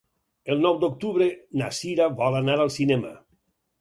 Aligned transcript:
El 0.53 0.61
nou 0.61 0.77
d'octubre 0.83 1.27
na 1.61 1.67
Sira 1.81 2.07
vol 2.23 2.39
anar 2.41 2.57
al 2.65 2.73
cinema. 2.81 3.13